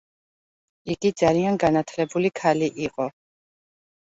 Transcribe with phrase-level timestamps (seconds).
[0.93, 3.11] იგი ძალიან განათლებული ქალი იყო.